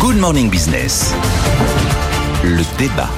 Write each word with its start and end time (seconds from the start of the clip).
Good 0.00 0.16
Morning 0.16 0.48
Business. 0.48 1.12
Le 2.42 2.62
débat. 2.78 3.10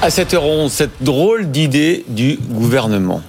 À 0.00 0.10
7h11, 0.10 0.68
cette 0.68 1.02
drôle 1.02 1.50
d'idée 1.50 2.04
du 2.06 2.38
gouvernement. 2.48 3.20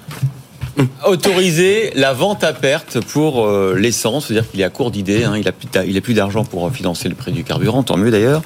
Autoriser 1.04 1.92
la 1.96 2.14
vente 2.14 2.44
à 2.44 2.54
perte 2.54 3.00
pour 3.00 3.44
euh, 3.44 3.74
l'essence, 3.76 4.28
c'est-à-dire 4.28 4.52
qu'il 4.52 4.62
est 4.62 4.66
à 4.66 4.70
court 4.70 4.92
d'idées, 4.92 5.24
hein, 5.24 5.34
il 5.36 5.48
a 5.98 6.02
plus 6.02 6.14
d'argent 6.14 6.46
pour 6.46 6.72
financer 6.72 7.10
le 7.10 7.16
prix 7.16 7.32
du 7.32 7.44
carburant, 7.44 7.82
tant 7.82 7.98
mieux 7.98 8.12
d'ailleurs. 8.12 8.44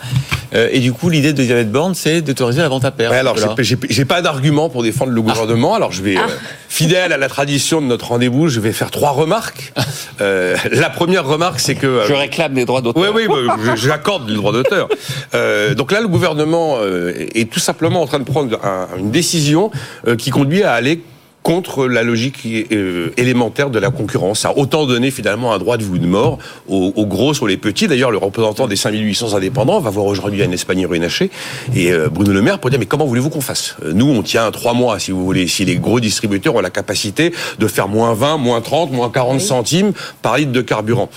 Euh, 0.54 0.68
et 0.72 0.80
du 0.80 0.92
coup, 0.94 1.10
l'idée 1.10 1.34
de 1.34 1.40
Elisabeth 1.40 1.72
Borne, 1.72 1.96
c'est 1.96 2.22
d'autoriser 2.22 2.62
la 2.62 2.68
vente 2.70 2.84
à 2.86 2.92
perte. 2.92 3.12
Ouais, 3.14 3.20
alors, 3.20 3.36
Voilà. 3.38 3.56
j'ai- 3.60 4.06
pas 4.06 4.22
d'argument 4.22 4.70
pour 4.70 4.84
défendre 4.84 5.12
le 5.12 5.22
gouvernement. 5.22 5.76
Alors, 5.76 5.92
je 5.92 6.02
vais, 6.04 6.18
euh, 6.18 6.22
fidèle 6.68 7.14
à 7.14 7.18
la 7.18 7.30
tradition 7.30 7.82
de 7.82 7.86
notre 7.86 8.08
rendez-vous, 8.10 8.50
je 8.50 8.60
vais 8.60 8.74
faire 8.74 8.92
trois 8.92 9.12
remarques. 9.12 9.72
Euh, 10.20 10.56
la 10.72 10.90
première 10.90 11.26
remarque, 11.26 11.60
c'est 11.60 11.76
que. 11.76 11.88
euh, 11.88 12.06
Je 12.08 12.14
réclame 12.14 12.54
des 12.54 12.66
droits 12.66 12.82
d'auteur. 12.82 13.02
oui, 13.16 13.24
oui, 13.30 13.48
bah, 13.48 13.56
j'accorde 13.76 14.28
le 14.30 14.36
droit 14.36 14.52
d'auteur. 14.52 14.90
Euh, 15.34 15.74
donc 15.74 15.92
là, 15.92 16.02
le 16.02 16.08
gouvernement 16.08 16.78
euh, 16.82 17.14
est 17.34 17.50
tout 17.52 17.60
simplement 17.60 18.02
en 18.02 18.06
train 18.08 18.20
de 18.20 18.24
prendre 18.26 18.60
un- 18.64 18.88
une 18.98 19.12
décision 19.12 19.72
euh, 20.08 20.16
qui 20.16 20.30
conduit 20.32 20.64
à 20.64 20.74
aller 20.74 21.02
contre 21.44 21.88
la 21.88 22.04
logique 22.04 22.40
euh, 22.72 23.10
élémentaire 23.18 23.72
de 23.72 23.80
la 23.80 23.90
concurrence, 23.90 24.46
à 24.46 24.56
autant 24.58 24.86
donner 24.86 25.10
finalement 25.10 25.54
un 25.54 25.58
droit 25.58 25.78
de 25.78 25.84
vous 25.84 25.98
de 25.98 26.06
mort 26.06 26.38
aux, 26.68 26.94
aux 26.96 27.06
gros 27.08 27.34
sur 27.34 27.48
les 27.48 27.58
petits. 27.58 27.88
D'ailleurs, 27.88 28.12
le 28.12 28.18
représentant 28.18 28.68
des 28.68 28.76
5800 28.76 29.34
indépendants 29.34 29.80
va 29.80 29.90
voir 29.90 30.06
aujourd'hui 30.06 30.44
un 30.44 30.52
Espagne 30.52 30.86
ruinaché 30.86 31.32
et 31.76 31.92
euh, 31.92 32.10
Bruno 32.10 32.32
Le 32.32 32.42
Maire 32.44 32.60
pour 32.60 32.70
dire 32.70 32.78
mais 32.80 32.86
comment 32.86 33.06
voulez-vous 33.06 33.32
qu'on 33.32 33.42
fasse? 33.42 33.76
Euh, 33.84 33.92
Nous, 33.94 34.08
on 34.08 34.22
tient 34.22 34.52
trois 34.52 34.74
mois, 34.74 35.00
si 35.00 35.10
vous 35.12 35.26
voulez. 35.26 35.48
Si 35.48 35.66
les 35.66 35.78
gros 35.78 36.00
distributeurs 36.00 36.54
ont 36.56 36.62
la 36.62 36.70
capacité 36.70 37.34
de 37.58 37.68
faire 37.68 37.88
moins 37.88 38.14
20, 38.14 38.38
moins 38.38 38.62
30, 38.62 38.92
moins 38.92 39.10
40 39.10 39.42
centimes 39.42 39.94
par 40.22 40.38
litre 40.38 40.52
de 40.52 40.62
carburant. 40.62 41.10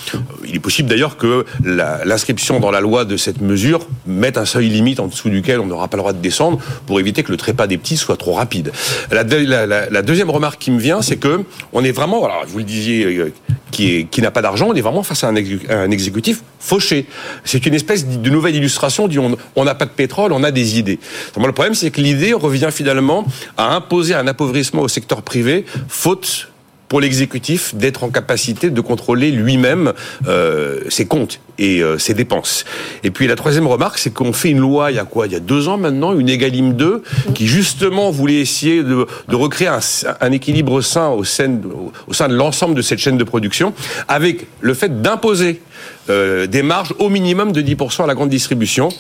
Il 0.48 0.56
est 0.56 0.61
possible 0.61 0.89
d'ailleurs 0.89 1.19
que 1.19 1.45
l'inscription 1.62 2.61
dans 2.61 2.70
la 2.70 2.80
loi 2.80 3.05
de 3.05 3.17
cette 3.19 3.41
mesure 3.42 3.86
mette 4.06 4.39
un 4.39 4.47
seuil 4.47 4.69
limite 4.70 5.00
en 5.00 5.06
dessous 5.08 5.28
duquel 5.28 5.61
on 5.61 5.67
n'aura 5.67 5.89
pas 5.89 5.97
le 5.98 6.02
droit 6.02 6.12
de 6.14 6.20
descendre 6.22 6.58
pour 6.86 6.98
éviter 6.98 7.22
que 7.22 7.30
le 7.30 7.36
trépas 7.36 7.67
des 7.67 7.77
petits 7.77 7.97
soit 7.98 8.17
trop 8.17 8.33
rapide. 8.33 8.72
La, 9.11 9.22
la- 9.22 9.67
la- 9.67 9.91
la 9.91 10.02
deuxième 10.02 10.13
remarque 10.22 10.60
qui 10.60 10.70
me 10.70 10.78
vient, 10.78 11.02
c'est 11.02 11.16
que 11.16 11.44
on 11.72 11.84
est 11.84 11.92
vraiment, 11.92 12.28
vous 12.46 12.58
le 12.58 12.64
disiez, 12.64 13.04
euh, 13.04 13.32
qui, 13.70 14.06
n'a 14.18 14.30
pas 14.30 14.42
d'argent, 14.42 14.68
on 14.70 14.74
est 14.74 14.80
vraiment 14.80 15.02
face 15.02 15.24
à 15.24 15.28
un, 15.28 15.34
exé- 15.34 15.70
un 15.70 15.90
exécutif 15.90 16.42
fauché. 16.60 17.06
C'est 17.44 17.66
une 17.66 17.74
espèce 17.74 18.06
de 18.06 18.30
nouvelle 18.30 18.54
illustration 18.54 19.08
du 19.08 19.18
on 19.18 19.64
n'a 19.64 19.74
pas 19.74 19.84
de 19.86 19.90
pétrole, 19.90 20.32
on 20.32 20.44
a 20.44 20.50
des 20.50 20.78
idées. 20.78 20.98
Le 21.36 21.52
problème, 21.52 21.74
c'est 21.74 21.90
que 21.90 22.00
l'idée 22.00 22.32
revient 22.32 22.68
finalement 22.70 23.26
à 23.56 23.74
imposer 23.74 24.14
un 24.14 24.26
appauvrissement 24.26 24.82
au 24.82 24.88
secteur 24.88 25.22
privé, 25.22 25.64
faute 25.88 26.48
pour 26.94 27.00
l'exécutif 27.00 27.74
d'être 27.74 28.04
en 28.04 28.08
capacité 28.08 28.70
de 28.70 28.80
contrôler 28.80 29.32
lui-même 29.32 29.94
euh, 30.28 30.78
ses 30.90 31.06
comptes 31.06 31.40
et 31.58 31.82
euh, 31.82 31.98
ses 31.98 32.14
dépenses. 32.14 32.64
Et 33.02 33.10
puis 33.10 33.26
la 33.26 33.34
troisième 33.34 33.66
remarque, 33.66 33.98
c'est 33.98 34.14
qu'on 34.14 34.32
fait 34.32 34.50
une 34.50 34.60
loi 34.60 34.92
il 34.92 34.94
y 34.94 35.00
a 35.00 35.04
quoi? 35.04 35.26
Il 35.26 35.32
y 35.32 35.34
a 35.34 35.40
deux 35.40 35.66
ans 35.66 35.76
maintenant, 35.76 36.16
une 36.16 36.28
Egalim 36.28 36.74
2, 36.74 37.02
qui 37.34 37.48
justement 37.48 38.12
voulait 38.12 38.36
essayer 38.36 38.84
de, 38.84 39.08
recréer 39.33 39.70
un, 40.20 40.30
équilibre 40.30 40.83
sain 40.83 41.08
au 41.08 41.24
sein, 41.24 41.58
au 42.06 42.12
sein 42.12 42.28
de 42.28 42.36
l'ensemble 42.36 42.77
de 42.77 42.83
cette 42.83 43.00
chaîne 43.00 43.18
de 43.18 43.24
production, 43.24 43.74
avec 44.06 44.46
le 44.60 44.72
fait 44.72 45.02
d'imposer 45.02 45.62
euh, 46.10 46.46
des 46.46 46.62
marges 46.62 46.94
au 47.00 47.08
minimum 47.08 47.50
de 47.50 47.60
10% 47.60 48.04
à 48.04 48.06
la 48.06 48.14
grande 48.14 48.30
distribution. 48.30 48.90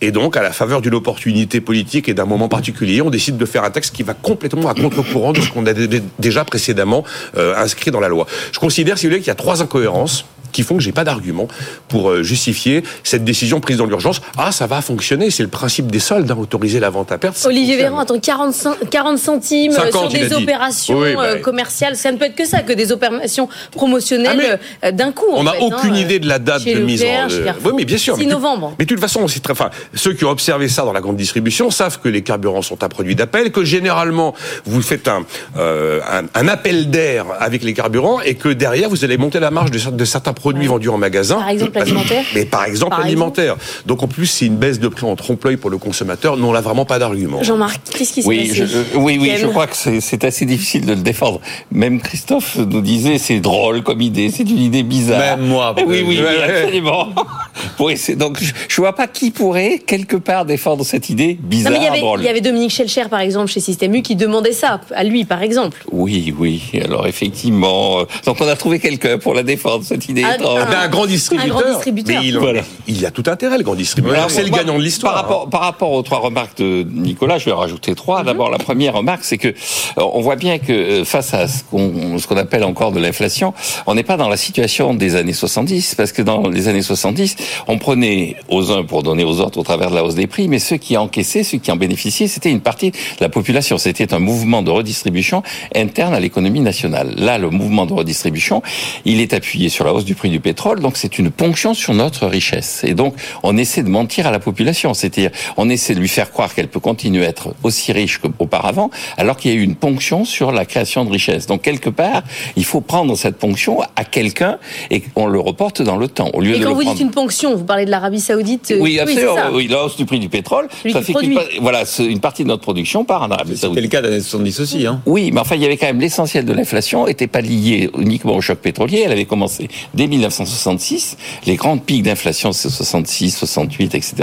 Et 0.00 0.10
donc, 0.10 0.36
à 0.36 0.42
la 0.42 0.52
faveur 0.52 0.80
d'une 0.82 0.94
opportunité 0.94 1.60
politique 1.60 2.08
et 2.08 2.14
d'un 2.14 2.26
moment 2.26 2.48
particulier, 2.48 3.00
on 3.00 3.10
décide 3.10 3.36
de 3.38 3.44
faire 3.46 3.64
un 3.64 3.70
texte 3.70 3.94
qui 3.94 4.02
va 4.02 4.12
complètement 4.14 4.68
à 4.68 4.74
contre-courant 4.74 5.32
de 5.32 5.40
ce 5.40 5.50
qu'on 5.50 5.64
a 5.66 5.72
dé- 5.72 6.02
déjà 6.18 6.44
précédemment 6.44 7.04
euh, 7.36 7.54
inscrit 7.56 7.90
dans 7.90 8.00
la 8.00 8.08
loi. 8.08 8.26
Je 8.52 8.58
considère, 8.58 8.98
si 8.98 9.06
vous 9.06 9.10
voulez, 9.10 9.20
qu'il 9.20 9.28
y 9.28 9.30
a 9.30 9.34
trois 9.36 9.62
incohérences 9.62 10.26
qui 10.54 10.62
font 10.62 10.76
que 10.76 10.82
j'ai 10.82 10.92
pas 10.92 11.04
d'argument 11.04 11.48
pour 11.88 12.08
euh, 12.10 12.22
justifier 12.22 12.82
cette 13.02 13.24
décision 13.24 13.60
prise 13.60 13.76
dans 13.76 13.84
l'urgence. 13.86 14.22
Ah, 14.38 14.52
ça 14.52 14.66
va 14.66 14.80
fonctionner, 14.80 15.30
c'est 15.30 15.42
le 15.42 15.48
principe 15.50 15.90
des 15.90 15.98
soldes, 15.98 16.30
hein, 16.30 16.36
autoriser 16.40 16.80
la 16.80 16.88
vente 16.88 17.12
à 17.12 17.18
perte. 17.18 17.44
Olivier. 17.44 17.76
Véran 17.76 17.98
attend 17.98 18.18
45 18.18 18.88
40 18.88 19.18
centimes 19.18 19.72
euh, 19.72 19.90
50, 19.90 20.10
sur 20.10 20.20
des 20.20 20.32
opérations 20.32 20.98
Oui, 21.00 21.14
bah, 21.14 21.22
euh, 21.24 21.40
commerciales. 21.40 21.96
Ça 21.96 22.12
ne 22.12 22.16
peut 22.16 22.26
être 22.26 22.36
que 22.36 22.46
ça, 22.46 22.62
que 22.62 22.72
des 22.72 22.92
opérations 22.92 23.48
promotionnelles 23.72 24.60
Ah, 24.82 24.86
euh, 24.86 24.92
d'un 24.92 25.10
coup. 25.12 25.24
On 25.32 25.42
n'a 25.42 25.52
fait, 25.52 25.58
aucune 25.62 25.94
hein, 25.94 25.98
idée 25.98 26.20
de 26.20 26.28
la 26.28 26.38
date 26.38 26.62
chez 26.62 26.74
de 26.76 26.80
mise 26.80 27.02
en 27.02 27.06
euh. 27.30 27.52
Oui, 27.64 27.72
mais 27.76 27.84
bien 27.84 27.98
sûr. 27.98 28.14
6 28.14 28.20
mais 28.20 28.26
tout- 28.26 28.32
novembre. 28.32 28.74
Mais 28.78 28.84
de 28.84 28.88
toute 28.88 29.00
façon, 29.00 29.26
c'est 29.26 29.40
très. 29.40 29.52
Enfin, 29.52 29.70
ceux 29.94 30.12
qui 30.14 30.24
ont 30.24 30.30
observé 30.30 30.68
ça 30.68 30.82
dans 30.82 30.92
la 30.92 31.00
grande 31.00 31.16
distribution 31.16 31.70
savent 31.70 31.98
que 32.00 32.08
les 32.08 32.22
carburants 32.22 32.62
sont 32.62 32.82
un 32.84 32.88
produit 32.88 33.16
d'appel, 33.16 33.50
que 33.50 33.64
généralement 33.64 34.34
vous 34.64 34.82
faites 34.82 35.08
un, 35.08 35.24
euh, 35.56 36.00
un, 36.08 36.24
un 36.34 36.48
appel 36.48 36.90
d'air 36.90 37.26
avec 37.40 37.64
les 37.64 37.74
carburants 37.74 38.20
et 38.20 38.36
que 38.36 38.48
derrière 38.48 38.88
vous 38.88 39.04
allez 39.04 39.18
monter 39.18 39.40
la 39.40 39.50
marge 39.50 39.70
de, 39.72 39.90
de 39.90 40.04
certains 40.04 40.32
produits 40.32 40.43
vendus 40.52 40.88
en 40.88 40.98
magasin. 40.98 41.36
Par 41.36 41.48
exemple, 41.48 41.78
alimentaire 41.78 42.24
Mais 42.34 42.44
par 42.44 42.64
exemple 42.64 42.96
Par 42.96 43.04
alimentaire. 43.04 43.56
Donc 43.86 44.02
en 44.02 44.08
plus 44.08 44.26
c'est 44.26 44.46
une 44.46 44.56
baisse 44.56 44.78
de 44.80 44.88
prix 44.88 45.06
en 45.06 45.16
trompe-l'œil 45.16 45.56
pour 45.56 45.70
le 45.70 45.78
consommateur. 45.78 46.36
Nous 46.36 46.46
on 46.46 46.52
n'a 46.52 46.60
vraiment 46.60 46.84
pas 46.84 46.98
d'argument. 46.98 47.42
Jean-Marc, 47.42 47.80
qu'est-ce 47.96 48.12
qui 48.12 48.22
s'est 48.22 48.28
Oui, 48.28 48.50
je, 48.52 48.64
euh, 48.64 48.84
oui, 48.96 49.18
oui, 49.20 49.32
je 49.38 49.46
crois 49.46 49.66
que 49.66 49.76
c'est 50.00 50.24
assez 50.24 50.44
difficile 50.46 50.86
de 50.86 50.92
le 50.94 51.00
défendre. 51.02 51.40
Même 51.72 52.00
Christophe 52.00 52.56
nous 52.56 52.80
disait 52.80 53.18
c'est 53.18 53.40
drôle 53.40 53.82
comme 53.82 54.00
idée, 54.00 54.30
c'est 54.30 54.42
une 54.48 54.58
idée 54.60 54.82
bizarre. 54.82 55.18
Même 55.38 55.46
moi, 55.48 55.74
Oui, 55.86 56.04
oui, 56.06 56.20
oui, 56.20 56.42
absolument. 56.42 57.08
Essayer- 57.90 58.16
donc 58.16 58.38
je, 58.42 58.52
je 58.68 58.80
vois 58.80 58.94
pas 58.94 59.06
qui 59.06 59.30
pourrait 59.30 59.78
quelque 59.84 60.16
part 60.16 60.44
défendre 60.44 60.84
cette 60.84 61.10
idée 61.10 61.38
Non, 61.42 61.48
bizarre, 61.48 61.72
mais 61.72 61.78
il 61.78 61.84
y, 61.84 61.86
avait, 61.86 62.00
drôle. 62.00 62.20
il 62.20 62.24
y 62.26 62.28
avait 62.28 62.40
Dominique 62.40 62.70
Schelcher, 62.70 63.04
par 63.10 63.20
exemple, 63.20 63.50
chez 63.50 63.60
Système 63.60 63.94
U, 63.94 64.02
qui 64.02 64.16
demandait 64.16 64.52
ça, 64.52 64.80
à 64.94 65.04
lui, 65.04 65.24
par 65.24 65.42
exemple. 65.42 65.84
Oui, 65.92 66.34
oui. 66.38 66.62
Alors 66.82 67.06
effectivement, 67.06 68.00
euh, 68.00 68.04
donc 68.26 68.38
on 68.40 68.48
a 68.48 68.56
trouvé 68.56 68.78
quelqu'un 68.78 69.18
pour 69.18 69.34
la 69.34 69.42
défendre 69.42 69.84
cette 69.84 70.08
idée 70.08 70.24
Ah, 70.26 70.33
un 70.42 70.88
grand 70.88 71.06
distributeur. 71.06 71.56
Un 71.56 71.60
grand 71.60 71.72
distributeur. 71.74 72.20
Mais 72.22 72.28
il, 72.28 72.38
Voilà. 72.38 72.62
il 72.86 73.04
a 73.06 73.10
tout 73.10 73.24
intérêt, 73.26 73.58
le 73.58 73.64
grand 73.64 73.74
distributeur. 73.74 74.16
Alors, 74.18 74.30
c'est 74.30 74.42
le 74.42 74.50
gagnant 74.50 74.78
de 74.78 74.82
l'histoire. 74.82 75.12
Par 75.14 75.22
rapport, 75.22 75.50
par 75.50 75.60
rapport 75.60 75.92
aux 75.92 76.02
trois 76.02 76.18
remarques 76.18 76.58
de 76.58 76.86
Nicolas, 76.90 77.38
je 77.38 77.46
vais 77.46 77.52
en 77.52 77.58
rajouter 77.58 77.94
trois. 77.94 78.20
Mhm. 78.20 78.26
D'abord, 78.26 78.50
la 78.50 78.58
première 78.58 78.94
remarque, 78.94 79.24
c'est 79.24 79.38
que 79.38 79.48
euh, 79.48 79.52
on 79.96 80.20
voit 80.20 80.36
bien 80.36 80.58
que 80.58 80.72
euh, 80.72 81.04
face 81.04 81.34
à 81.34 81.48
ce 81.48 81.62
qu'on 81.64 82.18
ce 82.18 82.26
qu'on 82.26 82.36
appelle 82.36 82.64
encore 82.64 82.92
de 82.92 83.00
l'inflation, 83.00 83.54
on 83.86 83.94
n'est 83.94 84.02
pas 84.02 84.16
dans 84.16 84.28
la 84.28 84.36
situation 84.36 84.94
des 84.94 85.16
années 85.16 85.32
70, 85.32 85.94
parce 85.96 86.12
que 86.12 86.22
dans 86.22 86.48
les 86.48 86.68
années 86.68 86.82
70, 86.82 87.36
on 87.66 87.78
prenait 87.78 88.36
aux 88.48 88.70
uns 88.70 88.84
pour 88.84 89.02
donner 89.02 89.24
aux 89.24 89.40
autres 89.40 89.58
au 89.58 89.62
travers 89.62 89.90
de 89.90 89.94
la 89.94 90.04
hausse 90.04 90.14
des 90.14 90.26
prix, 90.26 90.48
mais 90.48 90.58
ceux 90.58 90.76
qui 90.76 90.96
encaissaient, 90.96 91.42
ceux 91.44 91.58
qui 91.58 91.70
en 91.70 91.76
bénéficiaient, 91.76 92.28
c'était 92.28 92.50
une 92.50 92.60
partie 92.60 92.90
de 92.90 92.96
la 93.20 93.28
population. 93.28 93.78
C'était 93.78 94.14
un 94.14 94.18
mouvement 94.18 94.62
de 94.62 94.70
redistribution 94.70 95.42
interne 95.74 96.14
à 96.14 96.20
l'économie 96.20 96.60
nationale. 96.60 97.14
Là, 97.16 97.38
le 97.38 97.50
mouvement 97.50 97.86
de 97.86 97.92
redistribution, 97.92 98.62
il 99.04 99.20
est 99.20 99.32
appuyé 99.34 99.68
sur 99.68 99.84
la 99.84 99.92
hausse 99.92 100.04
du 100.04 100.13
prix 100.14 100.30
du 100.30 100.40
pétrole, 100.40 100.80
donc 100.80 100.96
c'est 100.96 101.18
une 101.18 101.30
ponction 101.30 101.74
sur 101.74 101.94
notre 101.94 102.26
richesse. 102.26 102.82
Et 102.84 102.94
donc, 102.94 103.14
on 103.42 103.56
essaie 103.56 103.82
de 103.82 103.88
mentir 103.88 104.26
à 104.26 104.30
la 104.30 104.38
population, 104.38 104.94
c'est-à-dire, 104.94 105.30
on 105.56 105.68
essaie 105.68 105.94
de 105.94 106.00
lui 106.00 106.08
faire 106.08 106.30
croire 106.30 106.54
qu'elle 106.54 106.68
peut 106.68 106.80
continuer 106.80 107.24
à 107.24 107.28
être 107.28 107.54
aussi 107.62 107.92
riche 107.92 108.18
qu'auparavant, 108.18 108.90
alors 109.16 109.36
qu'il 109.36 109.50
y 109.52 109.54
a 109.54 109.56
eu 109.56 109.62
une 109.62 109.74
ponction 109.76 110.24
sur 110.24 110.52
la 110.52 110.64
création 110.64 111.04
de 111.04 111.10
richesse. 111.10 111.46
Donc, 111.46 111.62
quelque 111.62 111.90
part, 111.90 112.22
il 112.56 112.64
faut 112.64 112.80
prendre 112.80 113.16
cette 113.16 113.36
ponction 113.36 113.80
à 113.96 114.04
quelqu'un 114.04 114.58
et 114.90 115.02
on 115.16 115.26
le 115.26 115.40
reporte 115.40 115.82
dans 115.82 115.96
le 115.96 116.08
temps. 116.08 116.30
Au 116.34 116.40
lieu 116.40 116.56
Et 116.56 116.58
de 116.58 116.64
quand 116.64 116.70
le 116.70 116.74
vous 116.74 116.80
prendre... 116.82 116.96
dites 116.96 117.04
une 117.06 117.10
ponction, 117.12 117.54
vous 117.56 117.64
parlez 117.64 117.84
de 117.84 117.90
l'Arabie 117.90 118.20
Saoudite 118.20 118.70
euh, 118.72 118.78
Oui, 118.80 118.94
c'est 118.96 119.00
absolument. 119.02 119.36
ça. 119.36 119.50
Oui, 119.52 119.66
la 119.68 119.84
hausse 119.84 119.96
du 119.96 120.04
prix 120.04 120.18
du 120.18 120.28
pétrole, 120.28 120.68
Celui 120.82 120.92
ça 120.92 121.02
fait 121.02 121.12
pa- 121.12 121.20
voilà, 121.60 121.84
une 121.98 122.20
partie 122.20 122.42
de 122.42 122.48
notre 122.48 122.62
production 122.62 123.04
part 123.04 123.22
en 123.22 123.30
Arabie 123.30 123.54
C'était 123.56 123.66
le 123.68 123.74
Saoudite. 123.74 123.90
cas 123.92 124.02
des 124.02 124.08
années 124.08 124.20
70 124.20 124.60
aussi. 124.60 124.86
Hein. 124.86 125.00
Oui, 125.06 125.30
mais 125.32 125.40
enfin, 125.40 125.54
il 125.56 125.62
y 125.62 125.64
avait 125.66 125.76
quand 125.76 125.86
même 125.86 126.00
l'essentiel 126.00 126.44
de 126.44 126.52
l'inflation 126.52 127.06
n'était 127.06 127.26
pas 127.26 127.40
lié 127.40 127.90
uniquement 127.98 128.34
au 128.36 128.40
choc 128.40 128.58
pétrolier. 128.58 129.02
Elle 129.04 129.12
avait 129.12 129.24
commencé 129.24 129.68
dès 129.94 130.03
1966. 130.06 131.16
Les 131.46 131.56
grandes 131.56 131.82
pics 131.82 132.02
d'inflation, 132.02 132.52
c'est 132.52 132.70
66, 132.70 133.36
68, 133.36 133.94
etc. 133.94 134.14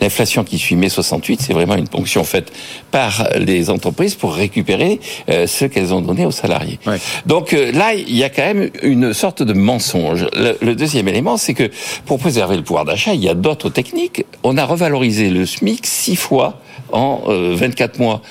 L'inflation 0.00 0.44
qui 0.44 0.58
suit 0.58 0.76
mai 0.76 0.88
68, 0.88 1.40
c'est 1.42 1.52
vraiment 1.52 1.76
une 1.76 1.88
ponction 1.88 2.24
faite 2.24 2.52
par 2.90 3.28
les 3.38 3.70
entreprises 3.70 4.14
pour 4.14 4.34
récupérer 4.34 5.00
euh, 5.28 5.46
ce 5.46 5.64
qu'elles 5.64 5.92
ont 5.94 6.00
donné 6.00 6.26
aux 6.26 6.30
salariés. 6.30 6.78
Ouais. 6.86 6.98
Donc 7.26 7.52
euh, 7.52 7.72
là, 7.72 7.94
il 7.94 8.16
y 8.16 8.24
a 8.24 8.30
quand 8.30 8.42
même 8.42 8.70
une 8.82 9.12
sorte 9.12 9.42
de 9.42 9.52
mensonge. 9.52 10.26
Le, 10.34 10.56
le 10.60 10.74
deuxième 10.74 11.08
élément, 11.08 11.36
c'est 11.36 11.54
que 11.54 11.70
pour 12.04 12.18
préserver 12.18 12.56
le 12.56 12.62
pouvoir 12.62 12.84
d'achat, 12.84 13.14
il 13.14 13.22
y 13.22 13.28
a 13.28 13.34
d'autres 13.34 13.70
techniques. 13.70 14.24
On 14.42 14.56
a 14.56 14.64
revalorisé 14.64 15.30
le 15.30 15.46
SMIC 15.46 15.86
six 15.86 16.16
fois 16.16 16.60
en 16.92 17.22
euh, 17.28 17.54
24 17.56 17.98
mois. 17.98 18.22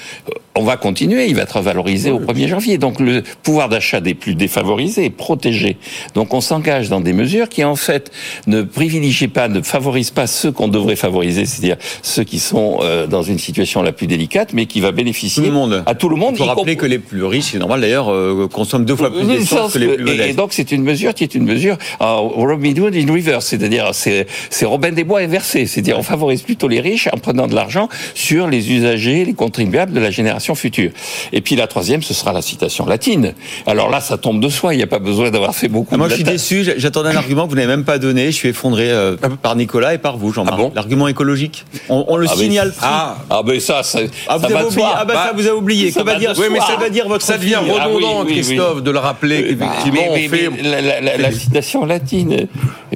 On 0.57 0.63
va 0.63 0.77
continuer, 0.77 1.27
il 1.27 1.35
va 1.35 1.41
être 1.43 1.59
valorisé 1.61 2.11
au 2.11 2.19
1er 2.19 2.47
janvier. 2.47 2.77
Donc 2.77 2.99
le 2.99 3.23
pouvoir 3.43 3.69
d'achat 3.69 3.99
des 3.99 4.13
plus 4.13 4.35
défavorisés 4.35 5.05
est 5.05 5.09
protégé. 5.09 5.77
Donc 6.13 6.33
on 6.33 6.41
s'engage 6.41 6.89
dans 6.89 7.01
des 7.01 7.13
mesures 7.13 7.49
qui 7.49 7.63
en 7.63 7.75
fait 7.75 8.11
ne 8.47 8.61
privilégient 8.61 9.27
pas, 9.27 9.47
ne 9.47 9.61
favorisent 9.61 10.11
pas 10.11 10.27
ceux 10.27 10.51
qu'on 10.51 10.67
devrait 10.67 10.95
favoriser, 10.95 11.45
c'est-à-dire 11.45 11.77
ceux 12.01 12.23
qui 12.23 12.39
sont 12.39 12.79
euh, 12.81 13.05
dans 13.07 13.21
une 13.23 13.39
situation 13.39 13.81
la 13.81 13.91
plus 13.91 14.07
délicate, 14.07 14.53
mais 14.53 14.65
qui 14.65 14.79
va 14.81 14.91
bénéficier 14.91 15.43
Tout 15.43 15.49
le 15.49 15.53
monde. 15.55 15.83
à 15.85 15.95
tout 15.95 16.09
le 16.09 16.15
monde. 16.15 16.35
Il 16.35 16.37
faut 16.39 16.45
rappeler 16.45 16.75
que 16.77 16.85
les 16.85 16.99
plus 16.99 17.23
riches, 17.25 17.51
c'est 17.51 17.57
normal 17.59 17.81
d'ailleurs, 17.81 18.11
euh, 18.11 18.47
consomment 18.51 18.85
deux 18.85 18.95
fois 18.95 19.13
plus 19.13 19.25
d'essence 19.27 19.73
que 19.73 19.79
les 19.79 19.87
plus 19.95 20.05
et- 20.07 20.09
et, 20.13 20.17
modestes. 20.17 20.35
donc 20.37 20.53
c'est 20.53 20.71
une 20.71 20.83
mesure 20.83 21.13
qui 21.13 21.23
est 21.23 21.35
une 21.35 21.45
mesure 21.45 21.77
euh, 22.01 22.05
Robin 22.15 22.73
Hood 22.77 22.95
in 22.95 23.11
reverse, 23.11 23.45
c'est-à-dire 23.47 23.89
c'est 23.93 24.25
c'est 24.49 24.65
Robin 24.65 24.91
des 24.91 25.03
Bois 25.03 25.19
inversé, 25.19 25.65
c'est-à-dire 25.65 25.97
on 25.99 26.03
favorise 26.03 26.41
plutôt 26.43 26.67
les 26.67 26.79
riches 26.79 27.07
en 27.11 27.17
prenant 27.17 27.47
de 27.47 27.55
l'argent 27.55 27.89
sur 28.13 28.47
les 28.47 28.71
usagers, 28.71 29.25
les 29.25 29.33
contribuables 29.33 29.91
de 29.93 29.99
la 29.99 30.11
génération 30.11 30.44
future. 30.53 30.91
Et 31.33 31.41
puis 31.41 31.55
la 31.55 31.65
troisième, 31.65 32.03
ce 32.03 32.13
sera 32.13 32.31
la 32.33 32.43
citation 32.43 32.85
latine. 32.85 33.33
Alors 33.65 33.89
là, 33.89 34.01
ça 34.01 34.17
tombe 34.19 34.39
de 34.39 34.49
soi, 34.49 34.75
il 34.75 34.77
n'y 34.77 34.83
a 34.83 34.87
pas 34.87 34.99
besoin 34.99 35.31
d'avoir 35.31 35.55
fait 35.55 35.67
beaucoup. 35.69 35.89
Ah, 35.95 35.97
moi, 35.97 36.05
de 36.07 36.11
je 36.11 36.15
suis 36.17 36.23
déçu. 36.23 36.63
J'attendais 36.77 37.09
un 37.09 37.15
argument 37.15 37.45
que 37.45 37.49
vous 37.49 37.55
n'avez 37.55 37.67
même 37.67 37.85
pas 37.85 37.97
donné. 37.97 38.27
Je 38.27 38.35
suis 38.35 38.49
effondré 38.49 38.91
euh, 38.91 39.15
par 39.41 39.55
Nicolas 39.55 39.93
et 39.95 39.97
par 39.97 40.17
vous, 40.17 40.31
Jean-Marc. 40.31 40.55
Ah 40.59 40.61
bon 40.61 40.71
L'argument 40.75 41.07
écologique. 41.07 41.65
On, 41.89 42.05
on 42.09 42.17
le 42.17 42.27
Ah, 42.29 42.35
signale. 42.35 42.73
Ah, 42.81 43.17
Ah 43.29 43.41
ben 43.43 43.59
ça, 43.59 43.81
ça, 43.81 43.99
Ah, 44.27 44.37
vous 44.37 44.45
avez 44.45 44.65
oublié. 44.65 44.85
Ah, 44.95 45.05
bah, 45.05 45.13
ça, 45.15 45.31
vous 45.33 45.47
avez 45.47 45.57
oublié. 45.57 45.91
ça 45.91 46.03
va 46.03 46.15
dire, 46.15 46.33
oui, 46.37 46.45
mais 46.51 46.59
ça, 46.59 46.75
va 46.79 46.89
dire 46.89 47.07
votre 47.07 47.25
ça 47.25 47.37
devient 47.37 47.55
Ah 47.59 47.85
redondant, 47.85 48.21
oui, 48.21 48.25
oui. 48.27 48.33
Christophe, 48.41 48.83
de 48.83 48.91
le 48.91 48.99
rappeler 48.99 49.41
qu'effectivement, 49.43 50.01
Mais- 50.01 50.09
on 50.09 50.13
mais- 50.15 50.27
fait... 50.27 50.49
mais 50.51 50.61
la, 50.69 50.81
la- 50.81 51.01
la- 51.01 51.17
la 51.17 51.31
citation 51.45 51.85
latine, 51.85 52.47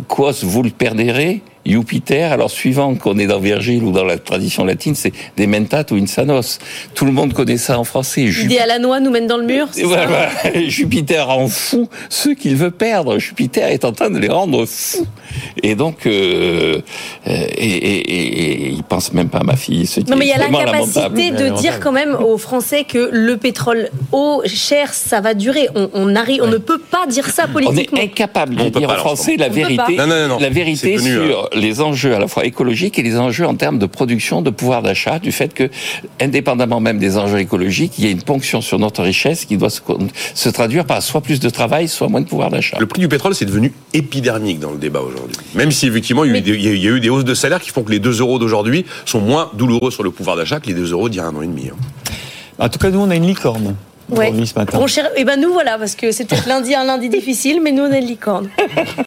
quos 0.07 0.33
Jupiter. 1.69 2.31
Alors 2.31 2.49
suivant 2.51 2.95
qu'on 2.95 3.17
est 3.19 3.27
dans 3.27 3.39
Virgile 3.39 3.83
ou 3.83 3.91
dans 3.91 4.03
la 4.05 4.17
tradition 4.17 4.65
latine, 4.65 4.95
c'est 4.95 5.13
de 5.37 5.45
mentat 5.45 5.85
ou 5.91 5.95
insanos. 5.95 6.59
Tout 6.95 7.05
le 7.05 7.11
monde 7.11 7.33
connaît 7.33 7.57
ça 7.57 7.79
en 7.79 7.83
français. 7.83 8.27
Jup- 8.27 8.43
L'idée 8.43 8.59
à 8.59 8.65
la 8.65 8.79
noix 8.79 8.99
nous 8.99 9.11
mène 9.11 9.27
dans 9.27 9.37
le 9.37 9.45
mur. 9.45 9.67
c'est 9.71 9.81
Et 9.81 9.83
ça 9.83 9.87
voilà. 9.89 10.29
Jupiter 10.67 11.27
rend 11.27 11.47
fou 11.47 11.87
ceux 12.09 12.33
qu'il 12.33 12.55
veut 12.55 12.71
perdre. 12.71 13.17
Jupiter 13.19 13.67
est 13.69 13.85
en 13.85 13.91
train 13.91 14.09
de 14.09 14.17
les 14.19 14.29
rendre 14.29 14.65
fous. 14.65 15.05
Et 15.61 15.75
donc, 15.75 16.05
euh, 16.05 16.81
euh, 17.27 17.31
et, 17.57 17.65
et, 17.65 17.97
et- 17.97 18.65
et 18.65 18.69
il 18.69 18.83
pense 18.83 19.13
même 19.13 19.29
pas 19.29 19.39
à 19.39 19.43
ma 19.43 19.55
fille. 19.55 19.85
Ce 19.85 19.99
qui 19.99 20.09
Non, 20.09 20.17
mais 20.17 20.25
il 20.25 20.29
y 20.29 20.33
a 20.33 20.37
la 20.37 20.47
capacité 20.49 21.01
lamentable. 21.01 21.37
de 21.55 21.61
dire 21.61 21.79
quand 21.79 21.91
même 21.91 22.15
aux 22.15 22.37
Français 22.37 22.83
que 22.83 23.09
le 23.11 23.37
pétrole 23.37 23.89
haut, 24.11 24.41
cher, 24.45 24.93
ça 24.93 25.21
va 25.21 25.33
durer. 25.33 25.67
On, 25.75 25.89
on 25.93 26.15
arrive, 26.15 26.41
on 26.43 26.47
ne 26.47 26.57
peut 26.57 26.79
pas 26.79 27.05
dire 27.07 27.27
ça 27.29 27.45
On 27.49 27.53
politiquement. 27.53 27.99
est 27.99 28.03
incapable 28.05 28.55
de 28.55 28.63
On 28.63 28.69
dire 28.69 28.89
aux 28.89 28.93
Français 28.93 29.35
la 29.37 29.47
On 29.47 29.51
vérité, 29.51 29.77
pas. 29.95 30.05
Non, 30.05 30.07
non, 30.07 30.21
non, 30.21 30.27
non. 30.35 30.39
la 30.39 30.49
vérité 30.49 30.97
sur 30.97 31.49
les 31.59 31.81
enjeux 31.81 32.15
à 32.15 32.19
la 32.19 32.27
fois 32.27 32.45
écologiques 32.45 32.97
et 32.97 33.03
les 33.03 33.17
enjeux 33.17 33.45
en 33.45 33.55
termes 33.55 33.77
de 33.79 33.85
production, 33.85 34.41
de 34.41 34.49
pouvoir 34.49 34.81
d'achat, 34.81 35.19
du 35.19 35.31
fait 35.31 35.53
que, 35.53 35.69
indépendamment 36.21 36.79
même 36.79 36.97
des 36.99 37.17
enjeux 37.17 37.39
écologiques, 37.39 37.93
il 37.99 38.05
y 38.05 38.07
a 38.07 38.11
une 38.11 38.21
ponction 38.21 38.61
sur 38.61 38.79
notre 38.79 39.03
richesse 39.03 39.45
qui 39.45 39.57
doit 39.57 39.69
se, 39.69 39.81
se 40.33 40.49
traduire 40.49 40.85
par 40.85 41.01
soit 41.01 41.21
plus 41.21 41.39
de 41.39 41.49
travail, 41.49 41.87
soit 41.87 42.07
moins 42.09 42.21
de 42.21 42.27
pouvoir 42.27 42.49
d'achat. 42.49 42.77
Le 42.79 42.85
prix 42.87 43.01
du 43.01 43.07
pétrole, 43.07 43.35
c'est 43.35 43.45
devenu 43.45 43.73
épidermique 43.93 44.59
dans 44.59 44.71
le 44.71 44.77
débat 44.77 45.01
aujourd'hui. 45.01 45.35
Même 45.55 45.71
si 45.71 45.87
effectivement, 45.87 46.23
il 46.23 46.31
y, 46.31 46.35
a 46.35 46.37
eu 46.37 46.41
Mais- 46.41 46.41
des, 46.41 46.51
il 46.55 46.63
y 46.63 46.67
a 46.67 46.71
eu- 46.71 46.75
il 46.75 46.83
y 46.83 46.87
a 46.87 46.91
eu 46.91 46.99
des 46.99 47.09
hausses 47.09 47.25
de 47.25 47.33
salaire 47.33 47.59
qui 47.61 47.69
font 47.69 47.83
que 47.83 47.91
les 47.91 47.99
2 47.99 48.19
euros 48.21 48.39
d'aujourd'hui 48.39 48.85
sont 49.05 49.19
moins 49.21 49.51
douloureux 49.53 49.91
sur 49.91 50.03
le 50.03 50.11
pouvoir 50.11 50.35
d'achat 50.37 50.59
que 50.59 50.67
les 50.67 50.73
2 50.73 50.91
euros 50.91 51.09
d'il 51.09 51.17
y 51.17 51.19
a 51.21 51.25
un 51.25 51.35
an 51.35 51.41
et 51.41 51.47
demi. 51.47 51.69
hein. 51.69 51.75
En 52.57 52.69
tout 52.69 52.79
cas, 52.79 52.89
nous, 52.89 52.99
on 52.99 53.09
a 53.09 53.15
une 53.15 53.25
licorne. 53.27 53.75
Ouais. 54.09 54.33
Ce 54.43 54.55
matin. 54.57 54.79
Bon, 54.79 54.87
cher- 54.87 55.07
eh 55.17 55.23
ben 55.23 55.39
nous 55.39 55.53
voilà, 55.53 55.77
parce 55.77 55.93
que 55.93 56.11
c'était 56.11 56.35
lundi 56.47 56.73
un 56.73 56.83
lundi 56.83 57.09
difficile, 57.09 57.61
mais 57.63 57.71
nous 57.71 57.83
on 57.83 57.91
est 57.91 57.99
une 57.99 58.07
licorne. 58.07 58.49